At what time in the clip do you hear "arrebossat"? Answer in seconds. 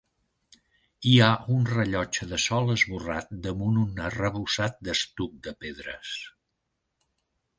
4.07-4.81